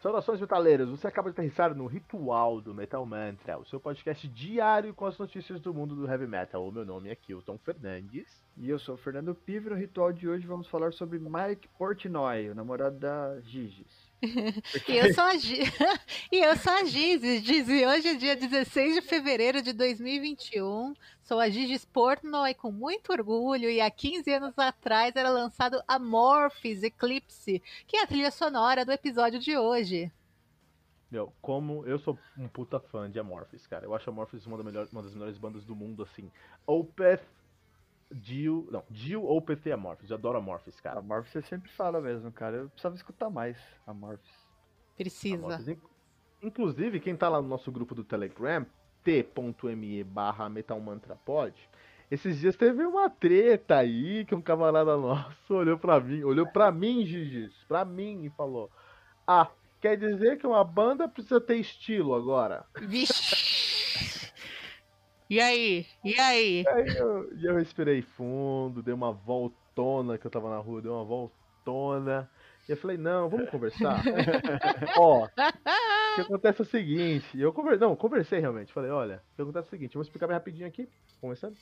Saudações 0.00 0.40
metaleiros, 0.40 0.88
você 0.88 1.08
acaba 1.08 1.28
de 1.28 1.32
aterrissar 1.32 1.74
no 1.74 1.86
Ritual 1.86 2.60
do 2.60 2.72
Metal 2.72 3.04
Mantra, 3.04 3.58
o 3.58 3.64
seu 3.64 3.80
podcast 3.80 4.28
diário 4.28 4.94
com 4.94 5.04
as 5.06 5.18
notícias 5.18 5.60
do 5.60 5.74
mundo 5.74 5.96
do 5.96 6.08
heavy 6.08 6.24
metal. 6.24 6.64
O 6.64 6.70
meu 6.70 6.84
nome 6.86 7.08
é 7.08 7.16
Kilton 7.16 7.58
Fernandes. 7.58 8.40
E 8.56 8.70
eu 8.70 8.78
sou 8.78 8.94
o 8.94 8.98
Fernando 8.98 9.34
Pivo. 9.34 9.70
No 9.70 9.76
ritual 9.76 10.12
de 10.12 10.28
hoje 10.28 10.46
vamos 10.46 10.68
falar 10.68 10.92
sobre 10.92 11.18
Mike 11.18 11.66
Portnoy, 11.76 12.48
o 12.48 12.54
namorado 12.54 12.96
da 12.96 13.40
Gigi's. 13.40 14.07
E 14.20 14.96
eu 14.96 15.14
sou 15.14 15.24
a 15.24 15.36
G... 15.36 15.62
e 16.32 16.38
eu 16.38 16.56
sou 16.56 16.72
a 16.72 16.84
Gizes, 16.84 17.42
Giz, 17.42 17.68
e 17.68 17.86
hoje 17.86 18.08
é 18.08 18.14
dia 18.14 18.34
16 18.34 18.96
de 18.96 19.00
fevereiro 19.02 19.62
de 19.62 19.72
2021. 19.72 20.94
Sou 21.22 21.38
a 21.38 21.48
Gigi 21.48 21.86
Portnoy 21.86 22.54
com 22.54 22.72
muito 22.72 23.12
orgulho 23.12 23.70
e 23.70 23.80
há 23.80 23.88
15 23.90 24.32
anos 24.32 24.58
atrás 24.58 25.14
era 25.14 25.30
lançado 25.30 25.80
Amorphis 25.86 26.82
Eclipse, 26.82 27.62
que 27.86 27.96
é 27.96 28.02
a 28.02 28.06
trilha 28.06 28.30
sonora 28.30 28.84
do 28.84 28.90
episódio 28.90 29.38
de 29.38 29.56
hoje. 29.56 30.10
Meu, 31.10 31.32
como 31.40 31.86
eu 31.86 31.98
sou 31.98 32.18
um 32.36 32.48
puta 32.48 32.78
fã 32.80 33.10
de 33.10 33.18
Amorphis, 33.18 33.66
cara. 33.66 33.86
Eu 33.86 33.94
acho 33.94 34.10
Amorphis 34.10 34.44
uma, 34.46 34.58
da 34.58 34.64
melhor, 34.64 34.86
uma 34.92 35.02
das 35.02 35.14
melhores 35.14 35.38
bandas 35.38 35.64
do 35.64 35.74
mundo, 35.74 36.02
assim. 36.02 36.30
Opeth, 36.66 37.22
Jill. 38.12 38.68
Não, 38.70 38.82
Jill, 38.90 39.24
Opeth 39.24 39.66
e 39.66 39.72
Amorphis. 39.72 40.10
Eu 40.10 40.16
adoro 40.16 40.38
Amorphis, 40.38 40.80
cara. 40.80 41.00
Amorphis 41.00 41.32
você 41.32 41.42
sempre 41.42 41.70
fala 41.70 42.00
mesmo, 42.00 42.30
cara. 42.32 42.56
Eu 42.56 42.68
precisava 42.68 42.94
escutar 42.94 43.30
mais 43.30 43.58
Amorphis. 43.86 44.48
Precisa. 44.96 45.36
Amorphis. 45.36 45.78
Inclusive, 46.42 47.00
quem 47.00 47.16
tá 47.16 47.28
lá 47.28 47.42
no 47.42 47.48
nosso 47.48 47.70
grupo 47.72 47.94
do 47.94 48.04
Telegram, 48.04 48.64
t.me 49.02 50.04
barra 50.04 50.48
metalmantrapod, 50.48 51.54
esses 52.10 52.38
dias 52.38 52.56
teve 52.56 52.84
uma 52.84 53.10
treta 53.10 53.76
aí 53.76 54.24
que 54.24 54.34
um 54.34 54.40
camarada 54.40 54.96
nosso 54.96 55.54
olhou 55.54 55.78
pra 55.78 56.00
mim, 56.00 56.22
olhou 56.22 56.46
pra 56.46 56.72
mim, 56.72 57.04
Gigi, 57.04 57.50
pra 57.66 57.84
mim 57.84 58.24
e 58.24 58.30
falou: 58.30 58.70
Ah, 59.26 59.48
quer 59.80 59.96
dizer 59.96 60.38
que 60.38 60.46
uma 60.46 60.64
banda 60.64 61.06
precisa 61.06 61.40
ter 61.40 61.56
estilo 61.56 62.14
agora? 62.14 62.64
Vixe! 62.80 63.37
E 65.30 65.40
aí? 65.40 65.86
E 66.02 66.18
aí? 66.18 66.62
E 66.62 66.68
aí 66.68 66.96
eu, 66.96 67.38
eu 67.38 67.56
respirei 67.56 68.00
fundo, 68.00 68.82
dei 68.82 68.94
uma 68.94 69.12
voltona 69.12 70.16
que 70.16 70.26
eu 70.26 70.30
tava 70.30 70.48
na 70.48 70.58
rua, 70.58 70.80
dei 70.80 70.90
uma 70.90 71.04
voltona. 71.04 72.30
E 72.66 72.72
eu 72.72 72.76
falei, 72.76 72.96
não, 72.96 73.28
vamos 73.28 73.50
conversar. 73.50 74.02
Ó, 74.96 75.24
o 75.24 76.14
que 76.14 76.20
acontece 76.22 76.62
é 76.62 76.64
o 76.64 76.66
seguinte, 76.66 77.38
eu 77.38 77.52
conversei, 77.52 77.86
não, 77.86 77.94
conversei 77.94 78.40
realmente. 78.40 78.72
Falei, 78.72 78.90
olha, 78.90 79.22
o 79.32 79.36
que 79.36 79.42
acontece 79.42 79.66
é 79.66 79.68
o 79.68 79.70
seguinte, 79.70 79.94
vou 79.94 80.02
explicar 80.02 80.26
bem 80.26 80.34
rapidinho 80.34 80.66
aqui, 80.66 80.88
começando. 81.20 81.56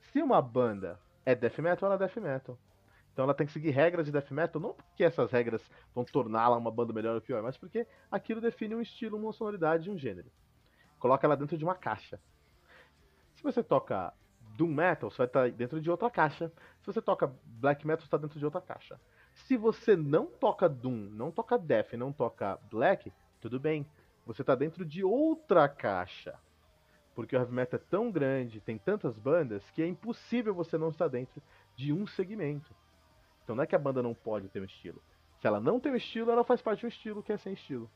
Se 0.00 0.22
uma 0.22 0.40
banda 0.40 0.98
é 1.24 1.34
death 1.34 1.58
metal, 1.58 1.86
ela 1.86 2.02
é 2.02 2.06
death 2.06 2.16
metal. 2.16 2.58
Então 3.12 3.24
ela 3.24 3.34
tem 3.34 3.46
que 3.46 3.52
seguir 3.52 3.70
regras 3.70 4.06
de 4.06 4.12
death 4.12 4.30
metal, 4.30 4.60
não 4.60 4.72
porque 4.72 5.04
essas 5.04 5.30
regras 5.30 5.62
vão 5.94 6.02
torná-la 6.02 6.56
uma 6.56 6.70
banda 6.70 6.94
melhor 6.94 7.14
ou 7.14 7.20
pior, 7.20 7.42
mas 7.42 7.58
porque 7.58 7.86
aquilo 8.10 8.40
define 8.40 8.74
um 8.74 8.80
estilo, 8.80 9.18
uma 9.18 9.34
sonoridade 9.34 9.90
um 9.90 9.98
gênero. 9.98 10.30
Coloca 10.98 11.26
ela 11.26 11.36
dentro 11.36 11.58
de 11.58 11.64
uma 11.64 11.74
caixa. 11.74 12.18
Se 13.42 13.52
você 13.52 13.62
toca 13.62 14.14
Doom 14.56 14.68
Metal, 14.68 15.10
você 15.10 15.18
vai 15.18 15.26
estar 15.26 15.50
dentro 15.50 15.80
de 15.80 15.90
outra 15.90 16.08
caixa. 16.08 16.52
Se 16.80 16.86
você 16.86 17.02
toca 17.02 17.34
Black 17.44 17.84
Metal, 17.84 18.00
você 18.00 18.06
está 18.06 18.16
dentro 18.16 18.38
de 18.38 18.44
outra 18.44 18.60
caixa. 18.60 19.00
Se 19.34 19.56
você 19.56 19.96
não 19.96 20.26
toca 20.26 20.68
Doom, 20.68 21.10
não 21.10 21.32
toca 21.32 21.58
Death, 21.58 21.94
não 21.94 22.12
toca 22.12 22.56
Black, 22.70 23.12
tudo 23.40 23.58
bem. 23.58 23.84
Você 24.24 24.44
tá 24.44 24.54
dentro 24.54 24.84
de 24.84 25.02
outra 25.02 25.68
caixa. 25.68 26.38
Porque 27.16 27.36
o 27.36 27.40
heavy 27.40 27.52
metal 27.52 27.80
é 27.80 27.82
tão 27.90 28.12
grande, 28.12 28.60
tem 28.60 28.78
tantas 28.78 29.18
bandas, 29.18 29.68
que 29.70 29.82
é 29.82 29.88
impossível 29.88 30.54
você 30.54 30.78
não 30.78 30.90
estar 30.90 31.08
dentro 31.08 31.42
de 31.74 31.92
um 31.92 32.06
segmento. 32.06 32.72
Então 33.42 33.56
não 33.56 33.64
é 33.64 33.66
que 33.66 33.74
a 33.74 33.78
banda 33.78 34.04
não 34.04 34.14
pode 34.14 34.48
ter 34.48 34.60
um 34.60 34.64
estilo. 34.64 35.02
Se 35.40 35.48
ela 35.48 35.60
não 35.60 35.80
tem 35.80 35.90
um 35.90 35.96
estilo, 35.96 36.30
ela 36.30 36.44
faz 36.44 36.62
parte 36.62 36.78
de 36.78 36.86
um 36.86 36.88
estilo 36.88 37.24
que 37.24 37.32
é 37.32 37.36
sem 37.36 37.54
estilo. 37.54 37.90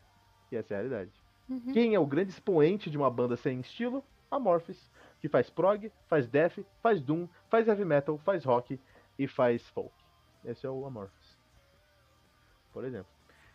E 0.51 0.57
essa 0.57 0.75
é 0.75 0.77
a 0.77 0.81
realidade. 0.81 1.13
Uhum. 1.49 1.73
Quem 1.73 1.95
é 1.95 2.01
o 2.01 2.05
grande 2.05 2.33
expoente 2.33 2.91
de 2.91 2.99
uma 2.99 3.09
banda 3.09 3.37
sem 3.37 3.61
estilo? 3.61 4.05
Amorphis, 4.31 4.91
que 5.27 5.33
faz 5.33 5.51
prog, 5.51 5.91
faz 6.09 6.29
death, 6.29 6.59
faz 6.83 7.01
doom, 7.01 7.29
faz 7.49 7.69
heavy 7.69 7.85
metal, 7.85 8.19
faz 8.19 8.45
rock 8.45 8.81
e 9.19 9.27
faz 9.27 9.69
folk. 9.69 9.95
Esse 10.45 10.67
é 10.67 10.71
o 10.71 10.87
Amorphis 10.87 11.37
por 12.77 12.85
exemplo. 12.85 13.11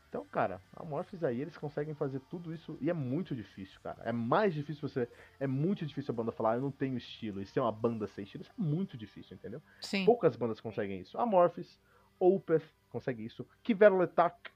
Então, 0.09 0.25
cara, 0.25 0.59
a 0.75 0.83
Morphs 0.83 1.23
aí, 1.23 1.39
eles 1.39 1.55
conseguem 1.55 1.93
fazer 1.93 2.19
tudo 2.21 2.51
isso 2.51 2.75
e 2.81 2.89
é 2.89 2.93
muito 2.93 3.35
difícil, 3.35 3.79
cara. 3.81 4.01
É 4.03 4.11
mais 4.11 4.51
difícil 4.51 4.89
você. 4.89 5.07
É 5.39 5.45
muito 5.45 5.85
difícil 5.85 6.11
a 6.11 6.15
banda 6.15 6.31
falar, 6.31 6.53
ah, 6.53 6.55
eu 6.55 6.61
não 6.61 6.71
tenho 6.71 6.97
estilo. 6.97 7.39
E 7.39 7.45
ser 7.45 7.59
uma 7.59 7.71
banda 7.71 8.07
sem 8.07 8.23
estilo, 8.23 8.41
isso 8.41 8.51
é 8.51 8.61
muito 8.61 8.97
difícil, 8.97 9.35
entendeu? 9.35 9.61
Sim. 9.79 10.05
Poucas 10.05 10.35
bandas 10.35 10.59
conseguem 10.59 10.99
isso. 11.01 11.19
A 11.19 11.25
Morphs, 11.25 11.79
Opeth 12.19 12.63
consegue 12.89 13.23
isso. 13.23 13.47
Kiverletak. 13.61 14.49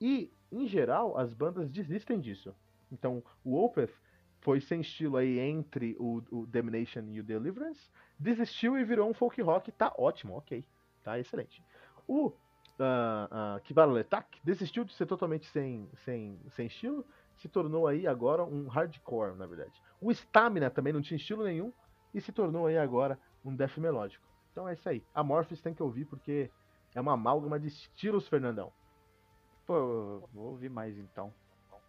E, 0.00 0.32
em 0.52 0.64
geral, 0.68 1.18
as 1.18 1.34
bandas 1.34 1.68
desistem 1.68 2.20
disso. 2.20 2.54
Então, 2.92 3.20
o 3.44 3.56
Opeth 3.56 3.92
foi 4.48 4.62
sem 4.62 4.80
estilo 4.80 5.18
aí 5.18 5.38
entre 5.38 5.94
o, 6.00 6.22
o 6.30 6.46
Damnation 6.46 7.04
e 7.10 7.20
o 7.20 7.22
Deliverance, 7.22 7.90
desistiu 8.18 8.78
e 8.78 8.82
virou 8.82 9.06
um 9.06 9.12
folk 9.12 9.42
rock, 9.42 9.70
tá 9.70 9.92
ótimo, 9.98 10.38
ok. 10.38 10.64
Tá 11.04 11.18
excelente. 11.18 11.62
O 12.06 12.28
uh, 12.28 12.30
uh, 12.30 13.60
Kivaru 13.62 13.90
Letak 13.90 14.40
desistiu 14.42 14.84
de 14.84 14.94
ser 14.94 15.04
totalmente 15.04 15.44
sem, 15.48 15.86
sem, 16.02 16.40
sem 16.52 16.66
estilo, 16.66 17.04
se 17.36 17.46
tornou 17.46 17.86
aí 17.86 18.06
agora 18.06 18.42
um 18.42 18.68
hardcore, 18.68 19.36
na 19.36 19.44
verdade. 19.44 19.82
O 20.00 20.10
Stamina 20.10 20.70
também 20.70 20.94
não 20.94 21.02
tinha 21.02 21.18
estilo 21.18 21.44
nenhum 21.44 21.70
e 22.14 22.18
se 22.18 22.32
tornou 22.32 22.68
aí 22.68 22.78
agora 22.78 23.18
um 23.44 23.54
death 23.54 23.76
melódico. 23.76 24.26
Então 24.50 24.66
é 24.66 24.72
isso 24.72 24.88
aí. 24.88 25.04
Amorphis 25.14 25.60
tem 25.60 25.74
que 25.74 25.82
ouvir 25.82 26.06
porque 26.06 26.50
é 26.94 27.00
uma 27.02 27.12
amálgama 27.12 27.60
de 27.60 27.68
estilos, 27.68 28.26
Fernandão. 28.26 28.72
Pô, 29.66 30.26
vou 30.32 30.52
ouvir 30.52 30.70
mais 30.70 30.96
então. 30.96 31.34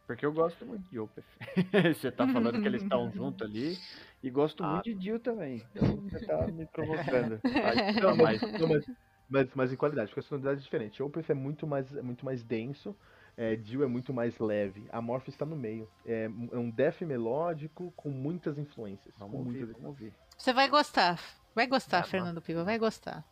Porque 0.10 0.26
eu 0.26 0.34
gosto 0.34 0.66
muito 0.66 0.90
de 0.90 0.98
Opeth. 0.98 1.24
você 1.94 2.12
tá 2.12 2.28
falando 2.28 2.60
que 2.60 2.68
eles 2.68 2.82
estão 2.82 3.12
juntos 3.12 3.48
ali. 3.48 3.78
E 4.24 4.30
gosto 4.32 4.64
ah. 4.64 4.72
muito 4.74 4.86
de 4.86 4.96
Dio 4.96 5.20
também. 5.20 5.64
Então 5.72 5.98
você 5.98 6.26
tá 6.26 6.48
me 6.48 6.66
provocando. 6.66 7.40
não, 8.02 8.18
mas, 8.18 8.42
não, 8.60 8.68
mas, 8.68 8.92
mas, 9.30 9.48
mas 9.54 9.72
em 9.72 9.76
qualidade, 9.76 10.08
porque 10.08 10.22
a 10.22 10.24
sonoridade 10.24 10.62
é 10.62 10.64
diferente. 10.64 11.04
Opeth 11.04 11.30
é 11.30 11.36
muito 11.36 11.68
mais, 11.68 11.96
é 11.96 12.02
muito 12.02 12.26
mais 12.26 12.44
denso, 12.44 12.98
é, 13.38 13.56
Dio 13.56 13.84
é 13.84 13.88
muito 13.88 14.12
mais 14.12 14.40
leve. 14.40 14.84
Amorphis 14.92 15.36
está 15.36 15.46
no 15.46 15.56
meio. 15.56 15.88
É, 16.04 16.24
é, 16.24 16.58
um 16.58 16.72
death 16.72 17.02
melódico 17.02 17.94
com 17.96 18.10
muitas 18.10 18.58
influências. 18.58 19.14
Vamos 19.20 19.36
ouvir, 19.36 19.60
muitas... 19.60 19.74
vamos 19.74 19.90
ouvir. 19.90 20.12
Você 20.36 20.52
vai 20.52 20.68
gostar. 20.70 21.22
Vai 21.54 21.68
gostar, 21.68 22.00
vai 22.02 22.10
Fernando 22.10 22.42
Piva, 22.42 22.64
vai 22.64 22.80
gostar. 22.80 23.24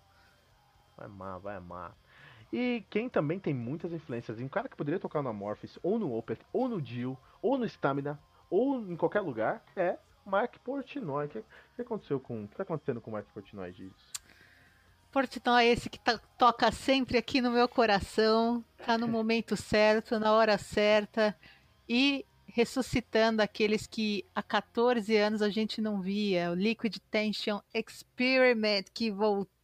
Vai 0.96 1.08
amar, 1.08 1.40
vai 1.40 1.56
amar. 1.56 1.98
E 2.52 2.84
quem 2.90 3.10
também 3.10 3.40
tem 3.40 3.54
muitas 3.54 3.92
influências, 3.92 4.40
um 4.40 4.48
cara 4.48 4.70
que 4.70 4.76
poderia 4.76 5.00
tocar 5.00 5.22
no 5.22 5.30
Amorphis, 5.30 5.78
ou 5.84 6.00
no 6.00 6.14
Opeth, 6.14 6.40
ou 6.54 6.70
no 6.70 6.82
Dio, 6.82 7.18
ou 7.42 7.58
no 7.58 7.66
Stamina, 7.66 8.20
ou 8.50 8.80
em 8.80 8.96
qualquer 8.96 9.22
lugar, 9.22 9.64
é 9.76 9.98
Mark 10.26 10.58
Portnoy. 10.60 11.26
O 11.26 11.30
que, 11.30 11.44
que 11.76 11.82
aconteceu 11.82 12.20
com. 12.20 12.44
O 12.44 12.48
que 12.48 12.56
tá 12.56 12.64
acontecendo 12.64 13.02
com 13.02 13.10
o 13.10 13.14
Mark 13.14 13.28
Portnoy 13.34 13.72
disso? 13.72 14.14
Portnoy 15.12 15.66
é 15.66 15.72
esse 15.72 15.90
que 15.90 16.00
tá, 16.00 16.20
toca 16.38 16.72
sempre 16.72 17.18
aqui 17.18 17.42
no 17.42 17.52
meu 17.52 17.68
coração, 17.68 18.64
tá 18.86 18.98
no 18.98 19.08
momento 19.08 19.56
certo, 19.58 20.20
na 20.20 20.34
hora 20.34 20.58
certa 20.58 21.36
e 21.88 22.26
ressuscitando 22.46 23.42
aqueles 23.42 23.86
que 23.86 24.26
há 24.34 24.42
14 24.42 25.16
anos 25.16 25.42
a 25.42 25.50
gente 25.50 25.80
não 25.80 26.02
via, 26.02 26.52
o 26.52 26.56
Liquid 26.56 26.98
Tension 27.12 27.60
Experiment 27.74 28.86
que 28.94 29.12
voltou 29.12 29.57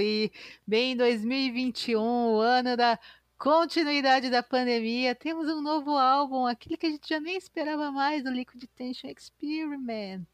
e 0.00 0.30
bem 0.66 0.92
em 0.92 0.96
2021, 0.96 2.00
o 2.00 2.40
ano 2.40 2.76
da 2.76 2.98
continuidade 3.38 4.30
da 4.30 4.42
pandemia, 4.42 5.14
temos 5.14 5.48
um 5.48 5.62
novo 5.62 5.96
álbum, 5.96 6.46
aquele 6.46 6.76
que 6.76 6.86
a 6.86 6.90
gente 6.90 7.08
já 7.08 7.20
nem 7.20 7.36
esperava 7.36 7.90
mais, 7.90 8.24
o 8.24 8.30
Liquid 8.30 8.64
Tension 8.74 9.10
Experiment. 9.10 10.26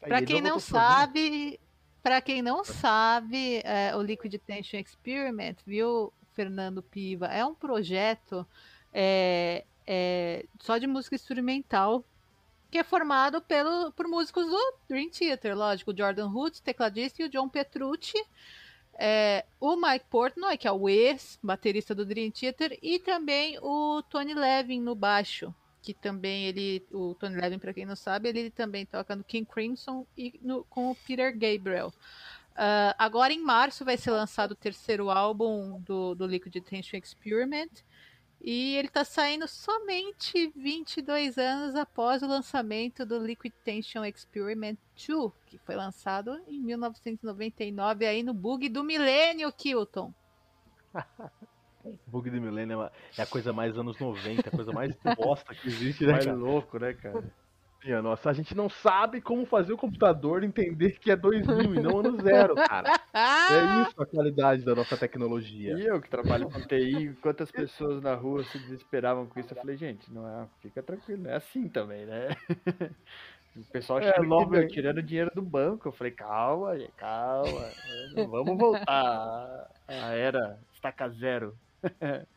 Para 0.00 0.22
quem 0.22 0.40
não 0.40 0.58
sabe, 0.58 1.60
para 2.02 2.20
quem 2.20 2.42
não 2.42 2.64
sabe, 2.64 3.62
o 3.96 4.02
Liquid 4.02 4.34
Tension 4.38 4.80
Experiment, 4.80 5.56
viu, 5.66 6.12
Fernando 6.32 6.82
Piva, 6.82 7.26
é 7.26 7.44
um 7.44 7.54
projeto 7.54 8.46
é, 8.92 9.64
é, 9.86 10.44
só 10.60 10.78
de 10.78 10.86
música 10.86 11.14
instrumental 11.14 12.04
que 12.72 12.78
é 12.78 12.82
formado 12.82 13.42
pelo, 13.42 13.92
por 13.92 14.08
músicos 14.08 14.46
do 14.46 14.74
Dream 14.88 15.10
Theater, 15.10 15.54
lógico, 15.54 15.94
Jordan 15.94 16.28
Hoods, 16.28 16.58
tecladista, 16.58 17.22
e 17.22 17.26
o 17.26 17.28
John 17.28 17.46
Petrucci, 17.46 18.16
é, 18.94 19.44
o 19.60 19.76
Mike 19.76 20.06
Portnoy, 20.08 20.56
que 20.56 20.66
é 20.66 20.72
o 20.72 20.88
ex-baterista 20.88 21.94
do 21.94 22.06
Dream 22.06 22.30
Theater, 22.30 22.78
e 22.82 22.98
também 22.98 23.58
o 23.60 24.02
Tony 24.08 24.32
Levin 24.32 24.80
no 24.80 24.94
baixo 24.94 25.54
que 25.82 25.92
também 25.92 26.44
ele, 26.44 26.86
o 26.92 27.12
Tony 27.14 27.34
Levin, 27.34 27.58
para 27.58 27.74
quem 27.74 27.84
não 27.84 27.96
sabe, 27.96 28.28
ele 28.28 28.50
também 28.50 28.86
toca 28.86 29.16
no 29.16 29.24
King 29.24 29.44
Crimson 29.44 30.06
e 30.16 30.38
no, 30.40 30.62
com 30.70 30.92
o 30.92 30.94
Peter 30.94 31.36
Gabriel. 31.36 31.92
Uh, 32.52 32.94
agora 32.96 33.32
em 33.32 33.42
março 33.42 33.84
vai 33.84 33.96
ser 33.96 34.12
lançado 34.12 34.52
o 34.52 34.54
terceiro 34.54 35.10
álbum 35.10 35.80
do, 35.80 36.14
do 36.14 36.24
Liquid 36.24 36.54
Tension 36.62 37.00
Experiment. 37.00 37.82
E 38.44 38.74
ele 38.74 38.88
está 38.88 39.04
saindo 39.04 39.46
somente 39.46 40.52
22 40.56 41.38
anos 41.38 41.76
após 41.76 42.24
o 42.24 42.26
lançamento 42.26 43.06
do 43.06 43.24
Liquid 43.24 43.52
Tension 43.62 44.04
Experiment 44.04 44.76
2, 44.96 45.32
que 45.46 45.58
foi 45.58 45.76
lançado 45.76 46.42
em 46.48 46.60
1999 46.60 48.04
aí 48.04 48.24
no 48.24 48.34
bug 48.34 48.68
do 48.68 48.82
milênio, 48.82 49.52
Kilton. 49.52 50.12
Bug 52.06 52.30
do 52.30 52.40
milênio 52.40 52.88
é 53.18 53.22
a 53.22 53.26
coisa 53.26 53.52
mais 53.52 53.76
anos 53.76 53.98
90, 53.98 54.48
a 54.48 54.52
coisa 54.52 54.72
mais 54.72 54.94
bosta 55.16 55.52
que 55.52 55.68
existe, 55.68 56.06
né? 56.06 56.12
Mais 56.12 56.24
cara? 56.24 56.36
louco, 56.36 56.78
né, 56.78 56.94
cara? 56.94 57.24
Minha 57.84 58.00
nossa, 58.00 58.30
a 58.30 58.32
gente 58.32 58.54
não 58.54 58.68
sabe 58.68 59.20
como 59.20 59.44
fazer 59.44 59.72
o 59.72 59.76
computador 59.76 60.44
entender 60.44 60.98
que 61.00 61.10
é 61.10 61.16
2000 61.16 61.74
e 61.74 61.80
não 61.80 61.98
ano 61.98 62.16
zero, 62.22 62.56
cara. 62.60 62.94
É 63.48 63.64
isso 63.64 64.00
a 64.00 64.06
qualidade 64.06 64.64
da 64.64 64.74
nossa 64.74 64.96
tecnologia. 64.96 65.74
E 65.74 65.86
eu 65.88 66.00
que 66.00 66.08
trabalho 66.10 66.48
com 66.50 66.60
TI, 66.60 67.14
quantas 67.22 67.52
pessoas 67.52 68.02
na 68.02 68.14
rua 68.16 68.42
se 68.44 68.58
desesperavam 68.58 69.28
com 69.28 69.38
isso, 69.38 69.52
eu 69.54 69.56
falei, 69.58 69.76
gente, 69.76 70.12
não 70.12 70.26
é, 70.26 70.48
fica 70.60 70.82
tranquilo, 70.82 71.28
é 71.28 71.36
assim 71.36 71.68
também, 71.68 72.04
né? 72.06 72.28
O 73.54 73.64
pessoal 73.70 74.00
É, 74.00 74.18
logo 74.20 74.64
tirando 74.66 75.02
dinheiro 75.02 75.30
do 75.34 75.42
banco, 75.42 75.86
eu 75.88 75.92
falei, 75.92 76.12
calma, 76.14 76.72
calma, 76.96 77.76
vamos 78.30 78.58
voltar 78.58 78.86
à 79.86 80.12
era 80.14 80.58
estaca 80.72 81.08
zero. 81.10 81.58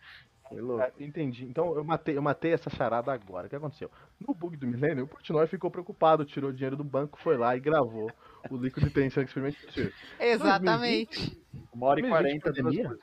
Foi 0.49 0.61
louco. 0.61 0.83
Ah, 0.83 0.91
Entendi. 0.99 1.45
Então 1.45 1.75
eu 1.75 1.83
matei, 1.83 2.17
eu 2.17 2.21
matei 2.21 2.53
essa 2.53 2.69
charada 2.69 3.11
agora. 3.11 3.47
O 3.47 3.49
que 3.49 3.55
aconteceu? 3.55 3.89
No 4.19 4.33
bug 4.33 4.55
do 4.57 4.67
milênio, 4.67 5.05
o 5.05 5.07
Portnoy 5.07 5.47
ficou 5.47 5.71
preocupado, 5.71 6.23
tirou 6.25 6.51
dinheiro 6.51 6.75
do 6.77 6.83
banco, 6.83 7.19
foi 7.19 7.35
lá 7.37 7.55
e 7.55 7.59
gravou 7.59 8.11
o 8.49 8.55
Liquid 8.57 8.91
Tension 8.93 9.23
Experiment 9.23 9.55
2. 9.75 9.93
Exatamente. 10.19 11.41
Uma 11.73 11.87
hora 11.87 11.99
e 11.99 12.03
2020 12.03 12.41
quarenta 12.41 12.53
pandemia? 12.63 12.97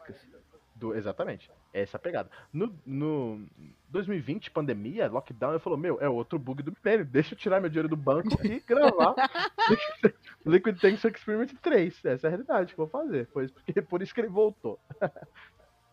Do, 0.76 0.94
exatamente. 0.94 1.50
É 1.74 1.82
essa 1.82 1.96
a 1.96 2.00
pegada. 2.00 2.30
No, 2.52 2.74
no 2.84 3.46
2020, 3.88 4.50
pandemia, 4.50 5.08
lockdown, 5.08 5.52
ele 5.52 5.58
falou, 5.60 5.78
meu, 5.78 6.00
é 6.00 6.08
outro 6.08 6.38
bug 6.38 6.62
do 6.62 6.72
milênio, 6.72 7.04
deixa 7.06 7.34
eu 7.34 7.38
tirar 7.38 7.60
meu 7.60 7.70
dinheiro 7.70 7.88
do 7.88 7.96
banco 7.96 8.28
e 8.46 8.60
gravar 8.60 9.14
Liquid 10.44 10.78
Tension 10.78 11.08
Experiment 11.10 11.50
3. 11.62 12.04
Essa 12.04 12.26
é 12.26 12.28
a 12.28 12.30
realidade 12.30 12.74
que 12.74 12.80
eu 12.80 12.86
vou 12.86 13.00
fazer. 13.02 13.26
Foi 13.32 13.44
isso- 13.46 13.54
porque, 13.54 13.80
por 13.82 14.02
isso 14.02 14.14
que 14.14 14.20
ele 14.20 14.28
voltou. 14.28 14.78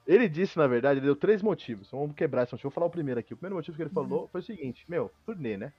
Ele 0.10 0.28
disse, 0.28 0.58
na 0.58 0.66
verdade, 0.66 0.98
ele 1.00 1.06
deu 1.06 1.16
três 1.16 1.40
motivos. 1.44 1.88
Então, 1.88 2.00
Vamos 2.00 2.16
quebrar 2.16 2.42
esse 2.42 2.52
motivo. 2.52 2.70
Vou 2.70 2.74
falar 2.74 2.88
o 2.88 2.90
primeiro 2.90 3.20
aqui. 3.20 3.32
O 3.32 3.38
primeiro 3.38 3.56
motivo 3.58 3.78
que 3.78 3.84
ele 3.84 3.92
falou 3.92 4.28
foi 4.32 4.42
o 4.42 4.44
seguinte, 4.44 4.84
meu, 4.90 5.12
turnê, 5.24 5.56
né? 5.56 5.72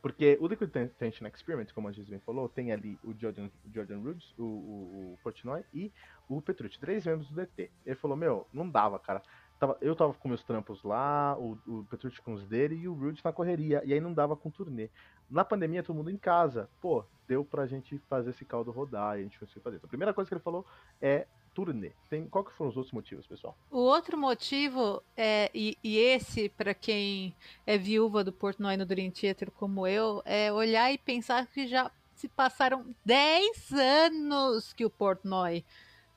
Porque 0.00 0.38
o 0.40 0.46
Liquid 0.46 0.70
Ten- 0.70 0.88
Tension 0.98 1.26
Experiment, 1.26 1.66
como 1.74 1.88
a 1.88 1.92
Gisele 1.92 2.20
falou, 2.24 2.48
tem 2.48 2.72
ali 2.72 2.98
o 3.04 3.12
Jordan, 3.12 3.50
o 3.66 3.74
Jordan 3.74 3.98
Rhodes, 4.00 4.32
o, 4.38 4.42
o, 4.44 5.12
o 5.12 5.18
Portnoy 5.22 5.62
e 5.74 5.92
o 6.28 6.40
Petrucci, 6.40 6.78
três 6.78 7.04
membros 7.04 7.28
do 7.28 7.34
DT. 7.34 7.70
Ele 7.84 7.96
falou, 7.96 8.16
meu, 8.16 8.46
não 8.52 8.68
dava, 8.68 8.98
cara. 8.98 9.22
Tava, 9.58 9.76
eu 9.80 9.94
tava 9.94 10.14
com 10.14 10.28
meus 10.28 10.42
trampos 10.44 10.82
lá, 10.84 11.36
o, 11.36 11.58
o 11.66 11.84
Petrucci 11.90 12.22
com 12.22 12.32
os 12.32 12.46
dele 12.46 12.76
e 12.76 12.88
o 12.88 12.94
Rhodes 12.94 13.22
na 13.22 13.32
correria. 13.32 13.82
E 13.84 13.92
aí 13.92 14.00
não 14.00 14.14
dava 14.14 14.36
com 14.36 14.50
turnê. 14.50 14.88
Na 15.28 15.44
pandemia, 15.44 15.82
todo 15.82 15.96
mundo 15.96 16.10
em 16.10 16.16
casa. 16.16 16.70
Pô, 16.80 17.04
deu 17.26 17.44
pra 17.44 17.66
gente 17.66 17.98
fazer 18.08 18.30
esse 18.30 18.44
caldo 18.44 18.70
rodar 18.70 19.16
e 19.16 19.20
a 19.20 19.22
gente 19.24 19.38
conseguiu 19.38 19.62
fazer. 19.62 19.76
Então, 19.76 19.88
a 19.88 19.90
primeira 19.90 20.14
coisa 20.14 20.28
que 20.28 20.34
ele 20.34 20.40
falou 20.40 20.64
é 21.02 21.26
turnê. 21.64 21.90
Tem, 22.08 22.24
qual 22.28 22.44
que 22.44 22.52
foram 22.52 22.70
os 22.70 22.76
outros 22.76 22.92
motivos, 22.92 23.26
pessoal? 23.26 23.58
O 23.68 23.78
outro 23.78 24.16
motivo, 24.16 25.02
é, 25.16 25.50
e, 25.52 25.76
e 25.82 25.98
esse, 25.98 26.48
para 26.50 26.72
quem 26.72 27.34
é 27.66 27.76
viúva 27.76 28.22
do 28.22 28.32
Portnoy 28.32 28.76
no 28.76 28.86
Dream 28.86 29.10
Theater 29.10 29.50
como 29.50 29.84
eu, 29.84 30.22
é 30.24 30.52
olhar 30.52 30.92
e 30.92 30.98
pensar 30.98 31.44
que 31.48 31.66
já 31.66 31.90
se 32.14 32.28
passaram 32.28 32.94
10 33.04 33.72
anos 33.72 34.72
que 34.72 34.84
o 34.84 34.90
Portnoy 34.90 35.64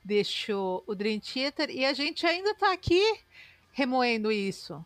deixou 0.06 0.84
o 0.86 0.94
Dream 0.94 1.20
Theater 1.20 1.72
e 1.72 1.86
a 1.86 1.94
gente 1.94 2.24
ainda 2.28 2.54
tá 2.54 2.72
aqui 2.72 3.02
remoendo 3.72 4.32
isso. 4.32 4.84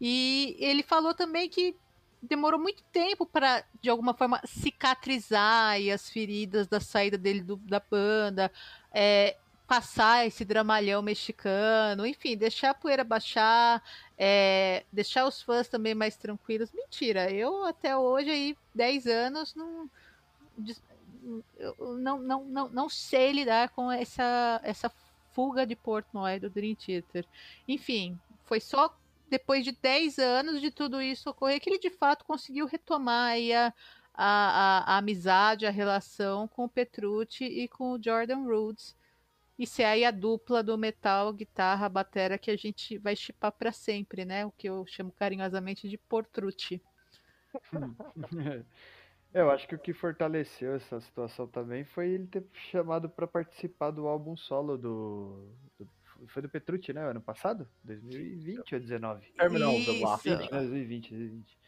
E 0.00 0.56
ele 0.60 0.84
falou 0.84 1.14
também 1.14 1.48
que 1.48 1.74
demorou 2.22 2.60
muito 2.60 2.84
tempo 2.92 3.26
para, 3.26 3.64
de 3.82 3.90
alguma 3.90 4.14
forma, 4.14 4.40
cicatrizar 4.44 5.76
as 5.92 6.08
feridas 6.08 6.68
da 6.68 6.78
saída 6.78 7.18
dele 7.18 7.40
do- 7.42 7.56
da 7.56 7.80
banda, 7.80 8.52
é, 8.92 9.36
passar 9.70 10.26
esse 10.26 10.44
dramalhão 10.44 11.00
mexicano, 11.00 12.04
enfim, 12.04 12.36
deixar 12.36 12.70
a 12.70 12.74
poeira 12.74 13.04
baixar, 13.04 13.80
é, 14.18 14.84
deixar 14.92 15.24
os 15.28 15.40
fãs 15.40 15.68
também 15.68 15.94
mais 15.94 16.16
tranquilos. 16.16 16.72
Mentira, 16.72 17.30
eu 17.30 17.64
até 17.64 17.96
hoje, 17.96 18.30
aí, 18.30 18.58
10 18.74 19.06
anos, 19.06 19.54
não, 19.54 19.88
não, 21.78 22.18
não, 22.18 22.44
não, 22.46 22.68
não 22.68 22.88
sei 22.88 23.30
lidar 23.30 23.68
com 23.68 23.92
essa, 23.92 24.60
essa 24.64 24.90
fuga 25.32 25.64
de 25.64 25.76
Portnoy 25.76 26.40
do 26.40 26.50
Dream 26.50 26.74
Theater. 26.74 27.24
Enfim, 27.68 28.18
foi 28.46 28.58
só 28.58 28.92
depois 29.28 29.62
de 29.62 29.70
10 29.70 30.18
anos 30.18 30.60
de 30.60 30.72
tudo 30.72 31.00
isso 31.00 31.30
ocorrer 31.30 31.60
que 31.60 31.70
ele 31.70 31.78
de 31.78 31.90
fato 31.90 32.24
conseguiu 32.24 32.66
retomar 32.66 33.36
a, 33.36 33.66
a, 33.66 34.24
a, 34.24 34.94
a 34.94 34.98
amizade, 34.98 35.64
a 35.64 35.70
relação 35.70 36.48
com 36.48 36.64
o 36.64 36.68
Petrucci 36.68 37.44
e 37.44 37.68
com 37.68 37.92
o 37.92 38.02
Jordan 38.02 38.42
Rhodes. 38.42 38.98
E 39.60 39.66
ser 39.66 39.84
aí 39.84 40.06
a 40.06 40.10
dupla 40.10 40.62
do 40.62 40.78
metal, 40.78 41.30
guitarra, 41.34 41.86
batera 41.86 42.38
que 42.38 42.50
a 42.50 42.56
gente 42.56 42.96
vai 42.96 43.14
chipar 43.14 43.52
para 43.52 43.70
sempre, 43.70 44.24
né? 44.24 44.46
O 44.46 44.50
que 44.50 44.66
eu 44.66 44.86
chamo 44.86 45.12
carinhosamente 45.12 45.86
de 45.86 45.98
Portrucci. 45.98 46.80
É, 48.34 48.64
Eu 49.34 49.50
acho 49.50 49.68
que 49.68 49.74
o 49.74 49.78
que 49.78 49.92
fortaleceu 49.92 50.74
essa 50.74 50.98
situação 50.98 51.46
também 51.46 51.84
foi 51.84 52.08
ele 52.08 52.26
ter 52.26 52.42
chamado 52.70 53.08
pra 53.10 53.26
participar 53.26 53.90
do 53.90 54.08
álbum 54.08 54.34
solo 54.34 54.78
do, 54.78 55.52
do- 55.78 55.88
foi 56.28 56.40
do 56.40 56.48
Petrucci, 56.48 56.94
né? 56.94 57.02
Ano 57.10 57.20
passado? 57.20 57.68
2020 57.84 58.74
ou 58.74 58.80
19? 58.80 59.30
Terminal 59.36 59.78
do 59.84 59.92
Laugh. 60.00 60.22
20, 60.22 60.50
né? 60.50 60.58
2020, 60.58 61.10
2020. 61.10 61.58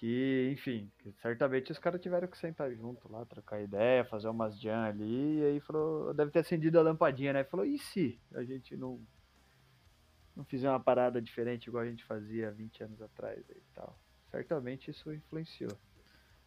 Que, 0.00 0.48
enfim, 0.50 0.90
que 1.00 1.12
certamente 1.20 1.70
os 1.70 1.78
caras 1.78 2.00
tiveram 2.00 2.26
que 2.26 2.38
sentar 2.38 2.72
junto 2.74 3.06
lá, 3.12 3.22
trocar 3.26 3.60
ideia, 3.60 4.02
fazer 4.02 4.30
umas 4.30 4.58
jam 4.58 4.82
ali, 4.82 5.40
e 5.40 5.44
aí 5.44 5.60
falou, 5.60 6.14
deve 6.14 6.30
ter 6.30 6.38
acendido 6.38 6.78
a 6.78 6.82
lampadinha, 6.82 7.34
né? 7.34 7.44
Falou, 7.44 7.66
e 7.66 7.78
se 7.78 8.18
a 8.34 8.42
gente 8.42 8.74
não 8.78 8.98
não 10.34 10.42
fizer 10.42 10.70
uma 10.70 10.80
parada 10.80 11.20
diferente 11.20 11.66
igual 11.66 11.84
a 11.84 11.86
gente 11.86 12.02
fazia 12.02 12.50
20 12.50 12.82
anos 12.82 13.02
atrás 13.02 13.44
e 13.50 13.60
tal. 13.74 13.94
Certamente 14.30 14.90
isso 14.90 15.12
influenciou. 15.12 15.76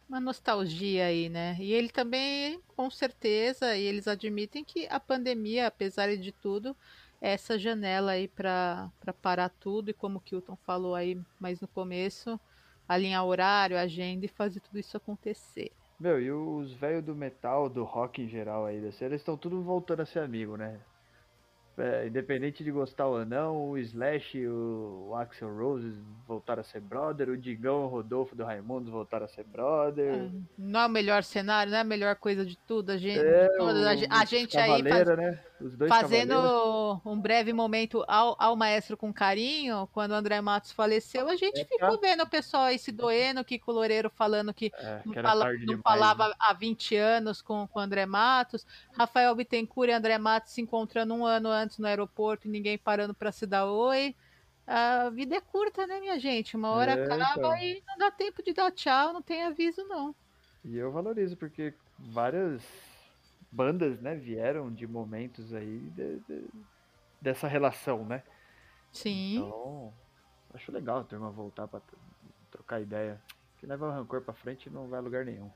Uma 0.08 0.18
nostalgia 0.18 1.06
aí, 1.06 1.28
né? 1.28 1.56
E 1.60 1.72
ele 1.72 1.90
também, 1.90 2.60
com 2.66 2.90
certeza, 2.90 3.76
e 3.76 3.84
eles 3.84 4.08
admitem 4.08 4.64
que 4.64 4.88
a 4.88 4.98
pandemia, 4.98 5.68
apesar 5.68 6.12
de 6.16 6.32
tudo, 6.32 6.76
é 7.20 7.34
essa 7.34 7.56
janela 7.56 8.12
aí 8.12 8.26
para 8.26 8.90
parar 9.22 9.48
tudo, 9.48 9.90
e 9.90 9.94
como 9.94 10.18
o 10.18 10.20
Kilton 10.20 10.56
falou 10.56 10.96
aí 10.96 11.16
mais 11.38 11.60
no 11.60 11.68
começo, 11.68 12.40
alinhar 12.88 13.24
horário, 13.24 13.76
agenda 13.78 14.24
e 14.24 14.28
fazer 14.28 14.60
tudo 14.60 14.78
isso 14.78 14.96
acontecer. 14.96 15.70
Meu, 15.98 16.20
e 16.20 16.30
os 16.30 16.72
velhos 16.72 17.04
do 17.04 17.14
metal, 17.14 17.68
do 17.68 17.84
rock 17.84 18.22
em 18.22 18.28
geral 18.28 18.66
aí 18.66 18.80
da 18.80 18.90
série, 18.92 19.12
eles 19.12 19.20
estão 19.20 19.36
tudo 19.36 19.62
voltando 19.62 20.00
a 20.00 20.06
ser 20.06 20.20
amigo, 20.20 20.56
né? 20.56 20.80
É, 21.76 22.06
independente 22.06 22.62
de 22.62 22.70
gostar 22.70 23.06
ou 23.08 23.24
não, 23.26 23.70
o 23.70 23.78
Slash 23.78 24.46
o, 24.46 25.08
o 25.10 25.16
Axel 25.16 25.52
Rose 25.56 25.92
voltaram 26.24 26.60
a 26.60 26.64
ser 26.64 26.80
brother, 26.80 27.28
o 27.28 27.36
Digão 27.36 27.82
e 27.82 27.84
o 27.86 27.88
Rodolfo 27.88 28.36
do 28.36 28.44
Raimundos 28.44 28.88
voltaram 28.90 29.24
a 29.24 29.28
ser 29.28 29.42
brother. 29.42 30.30
Não 30.56 30.80
é 30.80 30.86
o 30.86 30.88
melhor 30.88 31.24
cenário, 31.24 31.72
não 31.72 31.78
é 31.78 31.80
a 31.80 31.84
melhor 31.84 32.14
coisa 32.14 32.46
de 32.46 32.56
tudo. 32.56 32.90
A 32.90 32.96
gente, 32.96 33.18
É, 33.18 33.48
de 33.48 33.56
todas, 33.56 33.84
a, 33.86 33.94
o- 33.94 34.20
a 34.20 34.24
gente 34.24 34.56
aí 34.56 34.88
faz- 34.88 35.16
né? 35.16 35.44
Os 35.64 35.74
dois 35.78 35.88
fazendo 35.88 36.34
Cavaleira. 36.34 37.00
um 37.06 37.18
breve 37.18 37.52
momento 37.54 38.04
ao, 38.06 38.36
ao 38.38 38.54
maestro 38.54 38.98
com 38.98 39.10
carinho, 39.12 39.88
quando 39.94 40.10
o 40.10 40.14
André 40.14 40.38
Matos 40.42 40.72
faleceu, 40.72 41.26
a 41.26 41.36
gente 41.36 41.58
É, 41.58 41.64
ficou 41.64 41.98
vendo 41.98 42.22
o 42.22 42.28
pessoal 42.28 42.64
aí 42.64 42.78
se 42.78 42.92
doendo, 42.92 43.42
Kiko 43.42 43.72
Loureiro 43.72 44.10
falando 44.10 44.52
que 44.52 44.70
É, 44.76 45.00
não, 45.06 45.12
que 45.14 45.18
era 45.18 45.28
fala- 45.30 45.52
não 45.52 45.58
demais, 45.58 45.82
falava 45.82 46.28
né? 46.28 46.34
há 46.38 46.52
20 46.52 46.94
anos 46.96 47.40
com, 47.40 47.66
com 47.66 47.78
o 47.78 47.82
André 47.82 48.04
Matos, 48.04 48.66
Rafael 48.92 49.34
Bittencourt 49.34 49.88
e 49.88 49.92
André 49.92 50.18
Matos 50.18 50.52
se 50.52 50.60
encontrando 50.60 51.14
um 51.14 51.24
ano 51.24 51.48
antes 51.48 51.78
no 51.78 51.86
aeroporto 51.86 52.46
e 52.46 52.50
ninguém 52.50 52.76
parando 52.76 53.14
para 53.14 53.32
se 53.32 53.46
dar 53.46 53.64
oi. 53.64 54.14
A 54.66 55.08
vida 55.10 55.36
é 55.36 55.40
curta, 55.40 55.86
né, 55.86 55.98
minha 55.98 56.18
gente? 56.18 56.56
Uma 56.58 56.72
hora 56.72 56.92
É, 56.92 57.04
acaba 57.04 57.32
então. 57.38 57.56
e 57.56 57.82
não 57.88 57.96
dá 57.98 58.10
tempo 58.10 58.42
de 58.42 58.52
dar 58.52 58.70
tchau, 58.70 59.14
não 59.14 59.22
tem 59.22 59.42
aviso, 59.44 59.82
não. 59.88 60.14
E 60.62 60.76
eu 60.76 60.92
valorizo, 60.92 61.36
porque 61.38 61.72
várias 61.98 62.62
bandas, 63.54 64.00
né, 64.00 64.14
vieram 64.14 64.72
de 64.72 64.86
momentos 64.86 65.52
aí 65.54 65.78
de- 65.90 66.18
de- 66.20 66.50
dessa 67.20 67.46
relação, 67.48 68.04
né? 68.04 68.22
Sim. 68.92 69.38
Então, 69.38 69.92
acho 70.52 70.70
legal 70.72 70.98
a 71.00 71.04
turma 71.04 71.30
voltar 71.30 71.66
pra 71.66 71.80
t- 71.80 71.96
trocar 72.50 72.80
ideia. 72.80 73.20
Que 73.58 73.66
leva 73.66 73.86
o 73.88 73.90
rancor 73.90 74.20
pra 74.22 74.34
frente 74.34 74.66
e 74.66 74.70
não 74.70 74.88
vai 74.88 74.98
a 74.98 75.02
lugar 75.02 75.24
nenhum. 75.24 75.50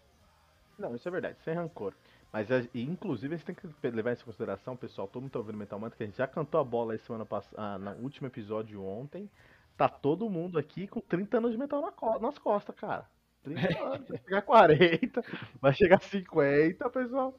Não, 0.79 0.95
isso 0.95 1.09
é 1.09 1.11
verdade, 1.11 1.37
sem 1.43 1.55
rancor. 1.55 1.93
Mas, 2.33 2.51
a- 2.51 2.61
e, 2.73 2.83
inclusive, 2.83 3.35
a 3.35 3.39
gente 3.39 3.47
tem 3.47 3.55
que 3.55 3.91
levar 3.91 4.13
isso 4.13 4.23
em 4.23 4.27
consideração, 4.27 4.77
pessoal. 4.77 5.09
Todo 5.09 5.23
mundo 5.23 5.33
tá 5.33 5.39
ouvindo 5.39 5.59
Metal 5.59 5.79
Mantra, 5.79 5.97
que 5.97 6.03
a 6.05 6.07
gente 6.07 6.19
já 6.19 6.27
cantou 6.27 6.61
a 6.61 6.65
bola 6.65 6.93
aí 6.93 6.99
semana 6.99 7.25
passada, 7.27 7.79
no 7.79 8.03
último 8.03 8.27
episódio 8.29 8.83
ontem. 8.85 9.29
Tá 9.77 9.89
todo 9.89 10.29
mundo 10.29 10.59
aqui 10.59 10.87
com 10.89 11.01
30 11.01 11.39
anos 11.39 11.53
de 11.53 11.59
metal 11.59 11.81
na 11.81 11.93
co- 11.93 12.19
nas 12.19 12.39
costas, 12.39 12.75
cara. 12.77 13.07
30 13.43 13.55
anos, 13.83 14.09
vai 14.09 14.19
chegar 14.19 14.39
a 14.39 14.43
40, 14.43 15.23
vai 15.61 15.73
chegar 15.73 15.97
a 15.97 16.01
50, 16.01 16.91
pessoal. 16.91 17.35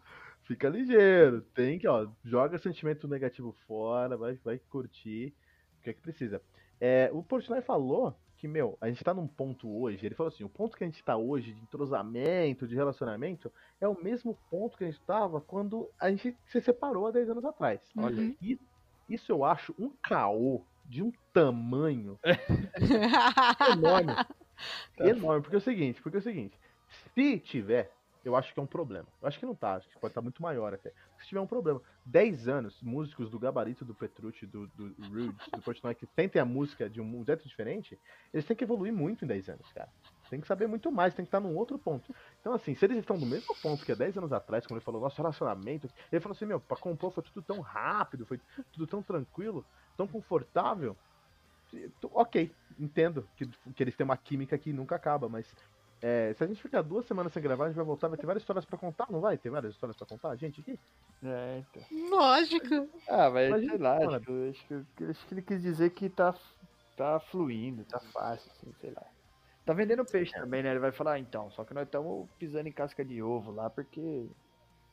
Fica 0.49 0.67
ligeiro. 0.67 1.43
Tem 1.53 1.77
que, 1.77 1.87
ó, 1.87 2.07
joga 2.25 2.57
sentimento 2.57 3.07
negativo 3.07 3.55
fora, 3.67 4.17
vai, 4.17 4.33
vai 4.43 4.57
curtir 4.57 5.31
o 5.77 5.83
que 5.83 5.91
é 5.91 5.93
que 5.93 6.01
precisa. 6.01 6.41
É, 6.81 7.07
o 7.13 7.21
Portnoy 7.21 7.61
falou 7.61 8.17
que, 8.35 8.47
meu, 8.47 8.75
a 8.81 8.87
gente 8.87 9.03
tá 9.03 9.13
num 9.13 9.27
ponto 9.27 9.69
hoje, 9.69 10.03
ele 10.03 10.15
falou 10.15 10.33
assim, 10.33 10.43
o 10.43 10.49
ponto 10.49 10.75
que 10.75 10.83
a 10.83 10.87
gente 10.87 11.03
tá 11.03 11.15
hoje 11.15 11.53
de 11.53 11.61
entrosamento, 11.61 12.67
de 12.67 12.73
relacionamento, 12.73 13.53
é 13.79 13.87
o 13.87 14.01
mesmo 14.01 14.35
ponto 14.49 14.75
que 14.75 14.85
a 14.85 14.87
gente 14.87 14.99
tava 15.01 15.39
quando 15.39 15.87
a 15.99 16.09
gente 16.09 16.35
se 16.47 16.59
separou 16.61 17.05
há 17.05 17.11
10 17.11 17.29
anos 17.29 17.45
atrás. 17.45 17.79
Olha 17.95 18.35
E 18.41 18.59
Isso 19.07 19.31
eu 19.31 19.45
acho 19.45 19.75
um 19.77 19.91
caô 20.01 20.63
de 20.83 21.03
um 21.03 21.11
tamanho 21.31 22.17
enorme. 23.71 24.13
enorme. 24.97 25.41
Porque 25.43 25.57
é 25.57 25.59
o 25.59 25.61
seguinte, 25.61 26.01
porque 26.01 26.17
é 26.17 26.19
o 26.19 26.23
seguinte, 26.23 26.59
se 27.13 27.37
tiver, 27.37 27.91
eu 28.23 28.35
acho 28.35 28.53
que 28.53 28.59
é 28.59 28.63
um 28.63 28.67
problema. 28.67 29.07
Eu 29.21 29.27
acho 29.27 29.39
que 29.39 29.45
não 29.45 29.55
tá, 29.55 29.75
acho 29.75 29.87
que 29.87 29.99
pode 29.99 30.11
estar 30.11 30.21
muito 30.21 30.41
maior 30.41 30.73
até. 30.73 30.91
Se 31.17 31.27
tiver 31.27 31.39
um 31.39 31.47
problema, 31.47 31.81
10 32.05 32.47
anos, 32.47 32.81
músicos 32.81 33.29
do 33.29 33.39
gabarito 33.39 33.85
do 33.85 33.95
Petrucci, 33.95 34.45
do, 34.45 34.67
do 34.67 34.93
Rude, 35.07 35.35
do 35.53 35.61
Portnoy, 35.61 35.95
que 35.95 36.05
tentem 36.05 36.41
a 36.41 36.45
música 36.45 36.89
de 36.89 36.99
um 36.99 37.23
jeito 37.25 37.47
diferente, 37.47 37.99
eles 38.33 38.45
têm 38.45 38.55
que 38.55 38.63
evoluir 38.63 38.91
muito 38.91 39.23
em 39.23 39.27
10 39.27 39.49
anos, 39.49 39.71
cara. 39.73 39.89
Tem 40.29 40.39
que 40.39 40.47
saber 40.47 40.67
muito 40.67 40.91
mais, 40.91 41.13
tem 41.13 41.25
que 41.25 41.29
estar 41.29 41.39
num 41.39 41.55
outro 41.55 41.79
ponto. 41.79 42.13
Então, 42.39 42.53
assim, 42.53 42.75
se 42.75 42.85
eles 42.85 42.97
estão 42.97 43.17
no 43.17 43.25
mesmo 43.25 43.55
ponto 43.61 43.83
que 43.83 43.91
há 43.91 43.95
10 43.95 44.17
anos 44.17 44.31
atrás, 44.31 44.65
quando 44.67 44.77
ele 44.77 44.85
falou 44.85 45.01
nosso 45.01 45.17
relacionamento, 45.17 45.89
ele 46.11 46.21
falou 46.21 46.35
assim, 46.35 46.45
meu, 46.45 46.59
pra 46.59 46.77
compor 46.77 47.11
foi 47.11 47.23
tudo 47.23 47.41
tão 47.41 47.61
rápido, 47.61 48.25
foi 48.25 48.39
tudo 48.71 48.85
tão 48.85 49.01
tranquilo, 49.01 49.65
tão 49.97 50.07
confortável. 50.07 50.95
Ok, 52.13 52.51
entendo 52.79 53.27
que, 53.35 53.47
que 53.73 53.83
eles 53.83 53.95
têm 53.95 54.03
uma 54.03 54.17
química 54.17 54.57
que 54.57 54.73
nunca 54.73 54.95
acaba, 54.95 55.29
mas 55.29 55.51
é, 56.01 56.33
se 56.33 56.43
a 56.43 56.47
gente 56.47 56.61
ficar 56.61 56.81
duas 56.81 57.05
semanas 57.05 57.33
sem 57.33 57.41
gravar, 57.41 57.65
a 57.65 57.67
gente 57.67 57.75
vai 57.77 57.85
voltar, 57.85 58.07
vai 58.07 58.17
ter 58.17 58.25
várias 58.25 58.43
histórias 58.43 58.65
pra 58.65 58.77
contar, 58.77 59.07
não 59.09 59.19
vai? 59.21 59.37
Ter 59.37 59.49
várias 59.49 59.73
histórias 59.73 59.97
pra 59.97 60.07
contar, 60.07 60.35
gente, 60.37 60.61
aqui? 60.61 60.79
É, 61.23 61.59
então. 61.59 61.83
Lógico. 61.91 62.89
Ah, 63.07 63.29
mas 63.29 63.49
Mas, 63.51 63.65
sei 63.65 63.77
lá, 63.77 63.97
mano. 63.99 64.15
acho, 64.17 64.25
que- 64.25 64.49
acho, 64.49 64.85
que, 64.95 65.03
acho 65.05 65.27
que 65.27 65.33
ele 65.33 65.41
quis 65.41 65.61
dizer 65.61 65.89
que 65.91 66.09
tá, 66.09 66.33
tá 66.95 67.19
fluindo, 67.19 67.85
tá 67.85 67.99
fácil, 68.13 68.51
assim, 68.51 68.73
sei 68.79 68.91
lá. 68.91 69.05
Tá 69.65 69.73
vendendo 69.73 70.05
peixe 70.05 70.33
também, 70.33 70.63
né? 70.63 70.71
Ele 70.71 70.79
vai 70.79 70.91
falar, 70.91 71.13
ah, 71.13 71.19
então, 71.19 71.49
só 71.51 71.63
que 71.65 71.73
nós 71.73 71.85
estamos 71.85 72.29
pisando 72.39 72.67
em 72.69 72.71
casca 72.73 73.03
de 73.05 73.21
ovo 73.21 73.51
lá, 73.51 73.69
porque. 73.69 74.29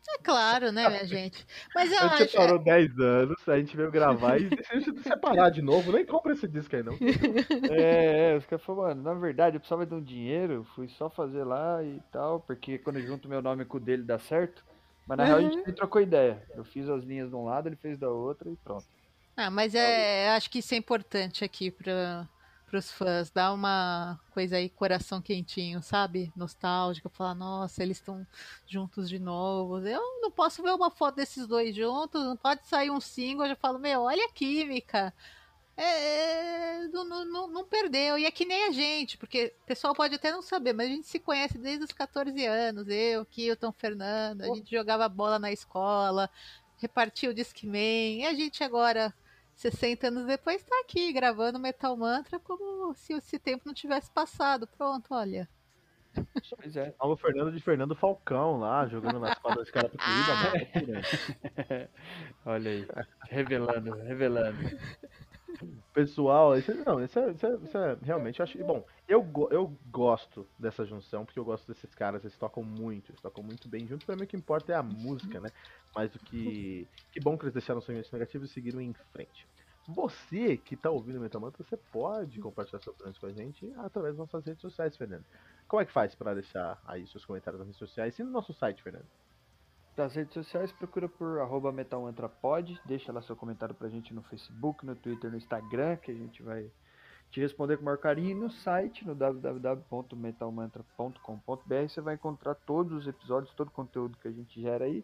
É 0.08 0.18
claro, 0.22 0.72
né, 0.72 0.88
minha 0.88 1.06
gente? 1.06 1.46
Mas 1.74 1.90
eu 1.92 1.98
A 1.98 2.08
gente 2.08 2.22
acho. 2.22 2.30
separou 2.30 2.58
10 2.58 2.98
anos, 2.98 3.48
a 3.48 3.58
gente 3.58 3.76
veio 3.76 3.90
gravar 3.90 4.38
e 4.40 4.50
decidiu 4.50 5.02
separar 5.02 5.50
de 5.50 5.62
novo, 5.62 5.92
nem 5.92 6.04
compra 6.06 6.32
esse 6.32 6.46
disco 6.48 6.76
aí 6.76 6.82
não. 6.82 7.00
É, 7.68 8.32
é, 8.32 8.36
os 8.36 8.46
caras 8.46 8.64
falaram, 8.64 8.96
mano, 8.96 9.02
na 9.02 9.14
verdade 9.20 9.56
eu 9.56 9.60
precisava 9.60 9.86
de 9.86 9.94
um 9.94 10.02
dinheiro, 10.02 10.64
fui 10.74 10.88
só 10.88 11.10
fazer 11.10 11.44
lá 11.44 11.82
e 11.82 12.00
tal, 12.12 12.40
porque 12.40 12.78
quando 12.78 12.98
eu 12.98 13.06
junto 13.06 13.28
meu 13.28 13.42
nome 13.42 13.64
com 13.64 13.78
o 13.78 13.80
dele 13.80 14.04
dá 14.04 14.18
certo. 14.18 14.64
Mas 15.06 15.18
na 15.18 15.24
real 15.24 15.38
a 15.38 15.42
gente 15.42 15.56
nem 15.64 15.74
trocou 15.74 16.00
ideia. 16.02 16.44
Eu 16.54 16.64
fiz 16.64 16.88
as 16.88 17.04
linhas 17.04 17.30
de 17.30 17.36
um 17.36 17.44
lado, 17.44 17.68
ele 17.68 17.76
fez 17.76 17.98
da 17.98 18.10
outra 18.10 18.50
e 18.50 18.56
pronto. 18.56 18.86
Ah, 19.36 19.50
mas 19.50 19.74
é, 19.74 20.30
acho 20.30 20.50
que 20.50 20.60
isso 20.60 20.74
é 20.74 20.78
importante 20.78 21.44
aqui 21.44 21.70
para 21.70 22.28
os 22.74 22.90
fãs, 22.90 23.30
dar 23.30 23.52
uma 23.52 24.18
coisa 24.30 24.56
aí, 24.56 24.68
coração 24.68 25.22
quentinho, 25.22 25.82
sabe? 25.82 26.32
Nostálgico, 26.34 27.08
falar, 27.08 27.34
nossa, 27.34 27.82
eles 27.82 27.98
estão 27.98 28.26
juntos 28.66 29.08
de 29.08 29.18
novo. 29.18 29.78
Eu 29.86 30.20
não 30.20 30.30
posso 30.30 30.62
ver 30.62 30.72
uma 30.72 30.90
foto 30.90 31.16
desses 31.16 31.46
dois 31.46 31.74
juntos, 31.74 32.24
não 32.24 32.36
pode 32.36 32.66
sair 32.66 32.90
um 32.90 33.00
single, 33.00 33.44
eu 33.44 33.50
já 33.50 33.56
falo, 33.56 33.78
meu, 33.78 34.02
olha 34.02 34.24
a 34.24 34.32
química. 34.32 35.14
É, 35.76 36.88
não, 36.88 37.04
não, 37.04 37.24
não, 37.24 37.48
não 37.48 37.64
perdeu, 37.64 38.18
e 38.18 38.24
é 38.24 38.30
que 38.30 38.46
nem 38.46 38.64
a 38.64 38.72
gente, 38.72 39.18
porque 39.18 39.54
o 39.62 39.66
pessoal 39.66 39.94
pode 39.94 40.14
até 40.14 40.32
não 40.32 40.40
saber, 40.40 40.72
mas 40.72 40.86
a 40.86 40.90
gente 40.94 41.06
se 41.06 41.18
conhece 41.18 41.58
desde 41.58 41.84
os 41.84 41.92
14 41.92 42.46
anos, 42.46 42.88
eu, 42.88 43.26
Kilton, 43.26 43.70
Fernando, 43.72 44.40
a 44.40 44.46
gente 44.54 44.70
jogava 44.70 45.06
bola 45.06 45.38
na 45.38 45.52
escola, 45.52 46.30
repartia 46.78 47.28
o 47.28 47.34
Discman, 47.34 48.22
e 48.22 48.26
a 48.26 48.32
gente 48.32 48.64
agora 48.64 49.14
60 49.56 50.08
anos 50.08 50.26
depois 50.26 50.62
tá 50.62 50.78
aqui 50.84 51.12
gravando 51.12 51.58
Metal 51.58 51.96
Mantra 51.96 52.38
como 52.38 52.94
se 52.94 53.14
esse 53.14 53.38
tempo 53.38 53.64
não 53.66 53.74
tivesse 53.74 54.10
passado. 54.10 54.66
Pronto, 54.66 55.14
olha. 55.14 55.48
Pois 56.60 56.76
é. 56.76 56.90
Tava 56.92 57.12
o 57.12 57.16
Fernando 57.16 57.52
de 57.52 57.60
Fernando 57.60 57.94
Falcão 57.94 58.58
lá, 58.58 58.86
jogando 58.86 59.18
nas 59.18 59.38
quadras 59.38 59.66
de 59.66 59.72
Carapicuíba. 59.72 60.32
né? 60.86 61.88
Olha 62.44 62.70
aí. 62.70 62.86
Revelando, 63.28 63.94
revelando. 63.96 64.58
Pessoal, 65.96 66.58
isso, 66.58 66.70
é- 66.72 66.74
não, 66.74 67.02
isso 67.02 67.18
é, 67.18 67.32
isso 67.32 67.46
é- 67.46 67.54
isso 67.64 67.78
é 67.78 67.98
realmente, 68.02 68.38
eu 68.38 68.44
acho, 68.44 68.58
bom, 68.66 68.84
eu, 69.08 69.22
eu 69.50 69.66
gosto 69.86 70.46
dessa 70.58 70.84
junção, 70.84 71.24
porque 71.24 71.38
eu 71.40 71.44
gosto 71.44 71.66
desses 71.66 71.94
caras, 71.94 72.22
eles 72.22 72.36
tocam 72.36 72.62
muito, 72.62 73.10
eles 73.10 73.20
tocam 73.22 73.42
muito 73.42 73.66
bem 73.66 73.88
juntos, 73.88 74.04
pra 74.04 74.14
mim 74.14 74.24
o 74.24 74.26
que 74.26 74.36
importa 74.36 74.72
é 74.72 74.76
a 74.76 74.82
música, 74.82 75.40
né, 75.40 75.50
mais 75.94 76.10
do 76.12 76.20
que, 76.20 76.90
que 77.10 77.18
bom 77.18 77.38
que 77.38 77.44
eles 77.44 77.54
deixaram 77.54 77.80
sentimentos 77.80 78.12
negativos 78.12 78.50
e 78.50 78.52
seguiram 78.52 78.78
em 78.78 78.92
frente. 79.10 79.48
Você 79.86 80.58
que 80.58 80.76
tá 80.76 80.90
ouvindo 80.90 81.16
o 81.16 81.20
Metal 81.22 81.40
Mantra, 81.40 81.64
você 81.64 81.78
pode 81.78 82.38
compartilhar 82.40 82.80
seus 82.80 82.96
planos 82.96 83.18
com 83.18 83.26
a 83.26 83.32
gente 83.32 83.72
através 83.76 84.16
das 84.16 84.18
nossas 84.18 84.44
redes 84.44 84.60
sociais, 84.60 84.96
Fernando. 84.98 85.24
Como 85.66 85.80
é 85.80 85.86
que 85.86 85.92
faz 85.92 86.14
pra 86.14 86.34
deixar 86.34 86.78
aí 86.84 87.06
seus 87.06 87.24
comentários 87.24 87.58
nas 87.60 87.68
redes 87.68 87.78
sociais 87.78 88.18
e 88.18 88.22
no 88.24 88.30
nosso 88.30 88.52
site, 88.52 88.82
Fernando? 88.82 89.08
Das 89.96 90.14
redes 90.14 90.34
sociais, 90.34 90.70
procura 90.72 91.08
por 91.08 91.40
arroba 91.40 91.72
metalmantrapod, 91.72 92.78
deixa 92.84 93.10
lá 93.10 93.22
seu 93.22 93.34
comentário 93.34 93.74
pra 93.74 93.88
gente 93.88 94.12
no 94.12 94.22
Facebook, 94.24 94.84
no 94.84 94.94
Twitter, 94.94 95.30
no 95.30 95.38
Instagram, 95.38 95.96
que 95.96 96.10
a 96.10 96.14
gente 96.14 96.42
vai 96.42 96.70
te 97.30 97.40
responder 97.40 97.78
com 97.78 97.82
o 97.82 97.86
maior 97.86 97.96
carinho. 97.96 98.32
E 98.32 98.34
no 98.34 98.50
site, 98.50 99.06
no 99.06 99.14
www.metalmantra.com.br, 99.14 101.88
você 101.88 102.02
vai 102.02 102.14
encontrar 102.14 102.54
todos 102.54 102.92
os 102.92 103.08
episódios, 103.08 103.54
todo 103.54 103.68
o 103.68 103.72
conteúdo 103.72 104.18
que 104.18 104.28
a 104.28 104.32
gente 104.32 104.60
gera 104.60 104.84
aí. 104.84 105.02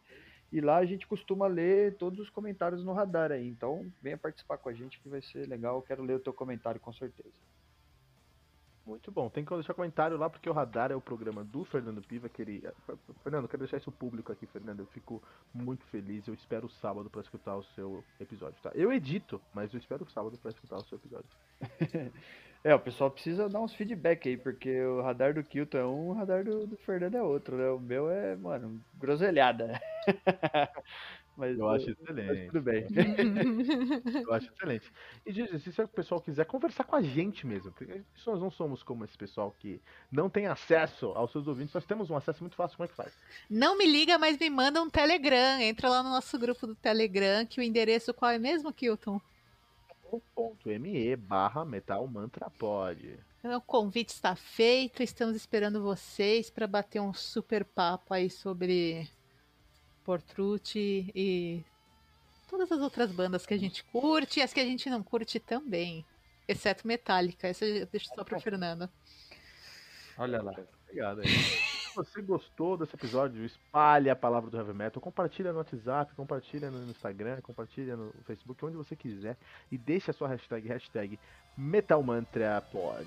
E 0.53 0.61
lá 0.61 0.77
a 0.77 0.85
gente 0.85 1.07
costuma 1.07 1.47
ler 1.47 1.97
todos 1.97 2.19
os 2.19 2.29
comentários 2.29 2.85
no 2.85 2.93
radar 2.93 3.33
aí. 3.33 3.49
Então 3.49 3.91
venha 4.03 4.19
participar 4.19 4.59
com 4.59 4.69
a 4.69 4.75
gente 4.75 5.01
que 5.01 5.09
vai 5.09 5.23
ser 5.23 5.49
legal. 5.49 5.77
Eu 5.77 5.83
quero 5.83 6.03
ler 6.03 6.17
o 6.17 6.21
teu 6.21 6.35
comentário 6.35 6.79
com 6.79 6.93
certeza. 6.93 7.33
Muito 8.85 9.11
bom. 9.13 9.29
Tem 9.29 9.45
que 9.45 9.55
deixar 9.55 9.75
comentário 9.75 10.17
lá, 10.17 10.29
porque 10.29 10.51
o 10.51 10.53
Radar 10.53 10.91
é 10.91 10.97
o 10.97 11.01
programa 11.01 11.45
do 11.45 11.65
Fernando 11.65 12.03
Piva, 12.03 12.29
que 12.29 12.43
ele... 12.43 12.69
Fernando, 13.23 13.47
quero 13.47 13.63
deixar 13.63 13.77
isso 13.77 13.93
público 13.93 14.33
aqui, 14.33 14.47
Fernando. 14.47 14.81
Eu 14.81 14.87
fico 14.87 15.23
muito 15.55 15.85
feliz. 15.87 16.27
Eu 16.27 16.35
espero 16.35 16.67
o 16.67 16.71
sábado 16.71 17.09
pra 17.09 17.21
escutar 17.21 17.57
o 17.57 17.63
seu 17.75 18.05
episódio, 18.21 18.57
tá? 18.63 18.71
Eu 18.75 18.93
edito, 18.93 19.41
mas 19.55 19.73
eu 19.73 19.79
espero 19.79 20.05
o 20.05 20.11
sábado 20.11 20.37
pra 20.39 20.51
escutar 20.51 20.77
o 20.77 20.85
seu 20.85 20.99
episódio. 20.99 21.31
É, 22.65 22.73
o 22.73 22.79
pessoal 22.79 23.11
precisa 23.11 23.49
dar 23.49 23.61
uns 23.61 23.75
feedback 23.75 24.29
aí, 24.29 24.37
porque 24.37 24.81
o 24.85 25.03
radar 25.03 25.35
do 25.35 25.43
Kilton 25.43 25.79
é 25.79 25.85
um, 25.85 26.11
o 26.11 26.13
radar 26.13 26.45
do, 26.45 26.65
do 26.65 26.77
Fernando 26.77 27.17
é 27.17 27.23
outro, 27.23 27.57
né? 27.57 27.69
O 27.71 27.81
meu 27.81 28.09
é, 28.09 28.37
mano, 28.37 28.81
groselhada. 28.95 29.81
Mas 31.37 31.59
Eu 31.59 31.69
acho 31.69 31.87
mas 31.87 31.99
excelente. 31.99 32.47
tudo 32.47 32.61
bem. 32.63 32.87
Eu 34.23 34.35
acho 34.35 34.51
excelente. 34.53 34.93
E, 35.25 35.33
Gigi, 35.33 35.59
se 35.73 35.83
o 35.83 35.89
pessoal 35.89 36.21
quiser 36.21 36.45
conversar 36.45 36.85
com 36.85 36.95
a 36.95 37.03
gente 37.03 37.47
mesmo, 37.47 37.73
porque 37.73 38.03
nós 38.27 38.41
não 38.41 38.51
somos 38.51 38.83
como 38.83 39.05
esse 39.05 39.17
pessoal 39.17 39.55
que 39.59 39.81
não 40.11 40.29
tem 40.29 40.47
acesso 40.47 41.07
aos 41.15 41.33
seus 41.33 41.47
ouvintes, 41.49 41.75
nós 41.75 41.87
temos 41.87 42.11
um 42.11 42.17
acesso 42.17 42.43
muito 42.43 42.57
fácil. 42.57 42.77
Como 42.77 42.85
é 42.85 42.89
que 42.89 42.95
faz? 42.95 43.13
Não 43.49 43.77
me 43.79 43.87
liga, 43.87 44.19
mas 44.19 44.39
me 44.39 44.51
manda 44.51 44.83
um 44.83 44.91
Telegram. 44.91 45.61
Entra 45.61 45.89
lá 45.89 46.03
no 46.03 46.11
nosso 46.11 46.39
grupo 46.39 46.67
do 46.67 46.75
Telegram, 46.75 47.47
que 47.47 47.61
o 47.61 47.63
endereço 47.63 48.13
qual 48.13 48.31
é 48.31 48.39
mesmo, 48.39 48.73
Kilton? 48.73 49.21
.me 50.65 51.17
barra 51.17 51.65
Metal 51.65 52.07
Mantra 52.07 52.51
Pod. 52.51 53.19
Então, 53.39 53.57
o 53.57 53.63
convite 53.63 54.11
está 54.11 54.37
feito, 54.37 55.03
estamos 55.03 55.35
esperando 55.35 55.83
vocês 55.83 56.51
para 56.51 56.67
bater 56.67 57.01
um 57.01 57.15
super 57.15 57.65
papo 57.65 58.13
aí 58.13 58.29
sobre 58.29 59.09
Portrucci 60.05 61.11
e 61.15 61.65
todas 62.49 62.71
as 62.71 62.81
outras 62.81 63.11
bandas 63.11 63.47
que 63.47 63.55
a 63.55 63.59
gente 63.59 63.83
curte 63.85 64.41
e 64.41 64.43
as 64.43 64.53
que 64.53 64.61
a 64.61 64.65
gente 64.65 64.91
não 64.91 65.03
curte 65.03 65.41
também, 65.41 66.05
exceto 66.47 66.87
Metallica. 66.87 67.49
Essa 67.49 67.65
eu 67.65 67.87
deixo 67.87 68.09
só 68.15 68.23
pro 68.23 68.41
Fernando. 68.41 68.89
Olha 70.19 70.43
lá. 70.43 70.53
Obrigado 70.85 71.21
aí. 71.21 71.29
Se 71.29 71.97
você 71.97 72.23
gostou 72.23 72.77
desse 72.77 72.95
episódio, 72.95 73.45
espalhe 73.45 74.09
a 74.09 74.17
palavra 74.17 74.51
do 74.51 74.57
Heavy 74.57 74.73
Metal, 74.73 75.01
compartilha 75.01 75.53
no 75.53 75.59
WhatsApp, 75.59 76.15
compartilha 76.15 76.71
no 76.71 76.91
Instagram, 76.91 77.41
compartilha 77.43 77.97
no 77.97 78.13
Facebook, 78.25 78.65
onde 78.65 78.77
você 78.77 78.97
quiser. 78.97 79.37
E 79.71 79.77
deixe 79.77 80.11
a 80.11 80.15
sua 80.15 80.29
hashtag, 80.29 80.69
hashtag 80.69 81.19
MetalMantraPod. 81.57 83.07